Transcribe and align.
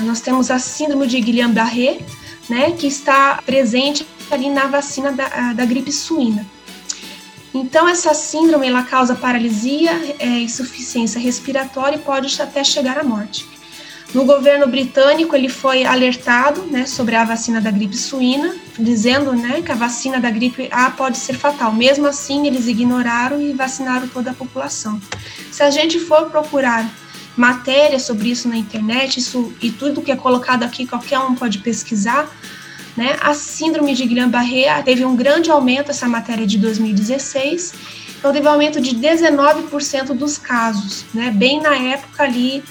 Nós 0.00 0.20
temos 0.20 0.50
a 0.50 0.58
síndrome 0.58 1.06
de 1.06 1.20
Guillain-Barré, 1.20 2.00
né, 2.48 2.72
que 2.72 2.86
está 2.86 3.40
presente 3.44 4.06
ali 4.30 4.50
na 4.50 4.66
vacina 4.66 5.12
da, 5.12 5.52
da 5.52 5.64
gripe 5.64 5.92
suína. 5.92 6.46
Então, 7.54 7.88
essa 7.88 8.12
síndrome 8.12 8.66
ela 8.66 8.82
causa 8.82 9.14
paralisia, 9.14 9.92
é, 10.18 10.26
insuficiência 10.26 11.18
respiratória 11.18 11.96
e 11.96 12.00
pode 12.00 12.40
até 12.40 12.62
chegar 12.62 12.98
à 12.98 13.04
morte. 13.04 13.46
No 14.14 14.24
governo 14.24 14.66
britânico, 14.66 15.34
ele 15.34 15.48
foi 15.48 15.84
alertado 15.84 16.62
né, 16.62 16.86
sobre 16.86 17.16
a 17.16 17.24
vacina 17.24 17.60
da 17.60 17.70
gripe 17.70 17.96
suína, 17.96 18.54
dizendo 18.78 19.32
né, 19.32 19.62
que 19.62 19.72
a 19.72 19.74
vacina 19.74 20.20
da 20.20 20.30
gripe 20.30 20.68
A 20.70 20.90
pode 20.90 21.18
ser 21.18 21.34
fatal. 21.34 21.72
Mesmo 21.72 22.06
assim, 22.06 22.46
eles 22.46 22.66
ignoraram 22.66 23.40
e 23.40 23.52
vacinaram 23.52 24.06
toda 24.08 24.30
a 24.30 24.34
população. 24.34 25.00
Se 25.50 25.62
a 25.62 25.70
gente 25.70 25.98
for 25.98 26.30
procurar 26.30 26.88
matéria 27.36 27.98
sobre 27.98 28.30
isso 28.30 28.48
na 28.48 28.56
internet, 28.56 29.18
isso 29.18 29.52
e 29.60 29.70
tudo 29.70 30.02
que 30.02 30.10
é 30.10 30.16
colocado 30.16 30.62
aqui, 30.62 30.86
qualquer 30.86 31.18
um 31.18 31.34
pode 31.34 31.58
pesquisar, 31.58 32.28
né? 32.96 33.16
A 33.20 33.34
síndrome 33.34 33.94
de 33.94 34.06
Guillain-Barré 34.06 34.82
teve 34.82 35.04
um 35.04 35.14
grande 35.14 35.50
aumento, 35.50 35.90
essa 35.90 36.08
matéria 36.08 36.46
de 36.46 36.56
2016, 36.58 37.74
então 38.18 38.32
teve 38.32 38.46
um 38.46 38.50
aumento 38.50 38.80
de 38.80 38.96
19% 38.96 40.14
dos 40.14 40.38
casos, 40.38 41.04
né? 41.12 41.30
Bem 41.30 41.60
na 41.60 41.76
época 41.76 42.22
ali 42.22 42.64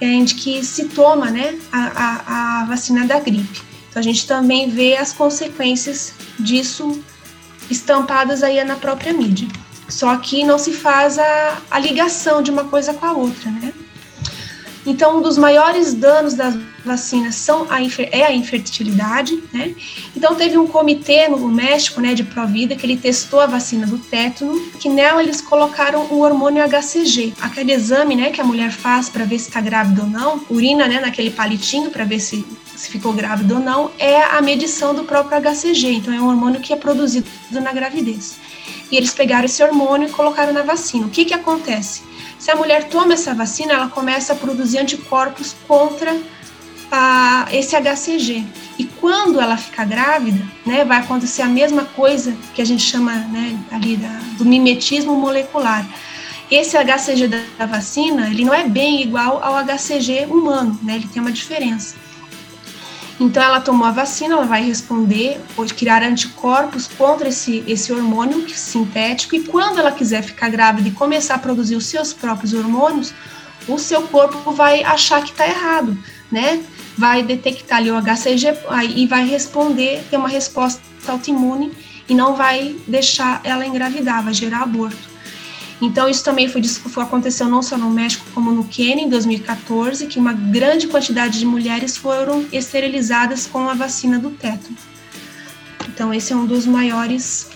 é, 0.00 0.22
de 0.22 0.34
que 0.34 0.64
se 0.64 0.86
toma, 0.86 1.30
né, 1.30 1.58
a, 1.72 1.78
a, 1.78 2.60
a 2.60 2.64
vacina 2.64 3.06
da 3.06 3.18
gripe. 3.18 3.62
Então 3.88 4.00
a 4.00 4.02
gente 4.02 4.26
também 4.26 4.68
vê 4.68 4.96
as 4.96 5.12
consequências 5.12 6.12
disso 6.38 7.02
estampadas 7.70 8.42
aí 8.42 8.62
na 8.64 8.76
própria 8.76 9.12
mídia. 9.12 9.48
Só 9.88 10.16
que 10.16 10.44
não 10.44 10.58
se 10.58 10.72
faz 10.72 11.18
a, 11.18 11.58
a 11.70 11.78
ligação 11.78 12.42
de 12.42 12.50
uma 12.50 12.64
coisa 12.64 12.92
com 12.92 13.06
a 13.06 13.12
outra, 13.12 13.50
né? 13.50 13.67
Então, 14.88 15.18
um 15.18 15.22
dos 15.22 15.36
maiores 15.36 15.92
danos 15.92 16.32
das 16.32 16.56
vacinas 16.82 17.34
são 17.34 17.66
a, 17.68 17.78
é 18.10 18.24
a 18.24 18.32
infertilidade, 18.32 19.42
né? 19.52 19.74
Então, 20.16 20.34
teve 20.34 20.56
um 20.56 20.66
comitê 20.66 21.28
no 21.28 21.46
México, 21.48 22.00
né, 22.00 22.14
de 22.14 22.24
Provida, 22.24 22.74
que 22.74 22.86
ele 22.86 22.96
testou 22.96 23.40
a 23.40 23.46
vacina 23.46 23.86
do 23.86 23.98
tétano, 23.98 24.58
que 24.80 24.88
nela 24.88 25.22
eles 25.22 25.42
colocaram 25.42 26.06
o 26.06 26.20
hormônio 26.20 26.64
HCG, 26.66 27.34
aquele 27.38 27.72
exame, 27.72 28.16
né, 28.16 28.30
que 28.30 28.40
a 28.40 28.44
mulher 28.44 28.72
faz 28.72 29.10
para 29.10 29.26
ver 29.26 29.38
se 29.38 29.48
está 29.48 29.60
grávida 29.60 30.02
ou 30.02 30.08
não, 30.08 30.40
urina, 30.48 30.88
né, 30.88 31.00
naquele 31.00 31.30
palitinho 31.30 31.90
para 31.90 32.04
ver 32.04 32.20
se 32.20 32.46
se 32.74 32.90
ficou 32.90 33.12
grávida 33.12 33.54
ou 33.54 33.60
não, 33.60 33.90
é 33.98 34.22
a 34.22 34.40
medição 34.40 34.94
do 34.94 35.02
próprio 35.02 35.40
HCG. 35.40 35.94
Então, 35.94 36.14
é 36.14 36.20
um 36.20 36.28
hormônio 36.28 36.60
que 36.60 36.72
é 36.72 36.76
produzido 36.76 37.26
na 37.50 37.72
gravidez. 37.72 38.36
E 38.90 38.96
eles 38.96 39.12
pegaram 39.12 39.46
esse 39.46 39.60
hormônio 39.62 40.08
e 40.08 40.12
colocaram 40.12 40.52
na 40.52 40.62
vacina. 40.62 41.06
O 41.06 41.10
que 41.10 41.24
que 41.24 41.34
acontece? 41.34 42.07
Se 42.38 42.50
a 42.50 42.56
mulher 42.56 42.84
toma 42.84 43.14
essa 43.14 43.34
vacina, 43.34 43.72
ela 43.72 43.88
começa 43.88 44.32
a 44.32 44.36
produzir 44.36 44.78
anticorpos 44.78 45.56
contra 45.66 46.16
a, 46.90 47.48
esse 47.52 47.76
HCG. 47.76 48.44
E 48.78 48.84
quando 48.84 49.40
ela 49.40 49.56
ficar 49.56 49.84
grávida, 49.84 50.40
né, 50.64 50.84
vai 50.84 50.98
acontecer 50.98 51.42
a 51.42 51.48
mesma 51.48 51.84
coisa 51.84 52.36
que 52.54 52.62
a 52.62 52.64
gente 52.64 52.82
chama 52.82 53.12
né, 53.12 53.58
ali 53.72 53.96
da, 53.96 54.20
do 54.38 54.44
mimetismo 54.44 55.16
molecular. 55.16 55.86
Esse 56.50 56.78
HCG 56.78 57.28
da, 57.28 57.42
da 57.58 57.66
vacina, 57.66 58.28
ele 58.28 58.44
não 58.44 58.54
é 58.54 58.66
bem 58.66 59.02
igual 59.02 59.42
ao 59.42 59.62
HCG 59.64 60.26
humano, 60.30 60.78
né, 60.82 60.96
ele 60.96 61.08
tem 61.08 61.20
uma 61.20 61.32
diferença. 61.32 61.96
Então, 63.20 63.42
ela 63.42 63.60
tomou 63.60 63.86
a 63.86 63.90
vacina, 63.90 64.34
ela 64.34 64.46
vai 64.46 64.62
responder, 64.62 65.40
pode 65.56 65.74
criar 65.74 66.02
anticorpos 66.04 66.86
contra 66.86 67.28
esse, 67.28 67.64
esse 67.66 67.92
hormônio 67.92 68.48
sintético, 68.48 69.34
e 69.34 69.40
quando 69.40 69.80
ela 69.80 69.90
quiser 69.90 70.22
ficar 70.22 70.48
grávida 70.48 70.88
e 70.88 70.92
começar 70.92 71.34
a 71.34 71.38
produzir 71.38 71.74
os 71.74 71.86
seus 71.86 72.12
próprios 72.12 72.54
hormônios, 72.54 73.12
o 73.66 73.78
seu 73.78 74.02
corpo 74.02 74.52
vai 74.52 74.84
achar 74.84 75.22
que 75.22 75.32
está 75.32 75.46
errado, 75.46 75.98
né? 76.30 76.62
Vai 76.96 77.22
detectar 77.22 77.78
ali 77.78 77.90
o 77.90 78.00
HCG 78.00 78.54
e 78.94 79.06
vai 79.06 79.26
responder, 79.26 80.02
ter 80.10 80.16
uma 80.16 80.28
resposta 80.28 80.80
autoimune 81.06 81.72
e 82.08 82.14
não 82.14 82.34
vai 82.34 82.76
deixar 82.86 83.40
ela 83.44 83.66
engravidar, 83.66 84.22
vai 84.22 84.32
gerar 84.32 84.62
aborto. 84.62 85.17
Então, 85.80 86.08
isso 86.08 86.24
também 86.24 86.48
foi, 86.48 86.62
foi, 86.64 87.02
aconteceu 87.02 87.46
não 87.46 87.62
só 87.62 87.78
no 87.78 87.90
México, 87.90 88.24
como 88.34 88.50
no 88.50 88.64
Quênia, 88.64 89.04
em 89.04 89.08
2014, 89.08 90.06
que 90.06 90.18
uma 90.18 90.32
grande 90.32 90.88
quantidade 90.88 91.38
de 91.38 91.46
mulheres 91.46 91.96
foram 91.96 92.44
esterilizadas 92.52 93.46
com 93.46 93.68
a 93.68 93.74
vacina 93.74 94.18
do 94.18 94.30
tétano. 94.30 94.76
Então, 95.88 96.12
esse 96.12 96.32
é 96.32 96.36
um 96.36 96.46
dos 96.46 96.66
maiores 96.66 97.48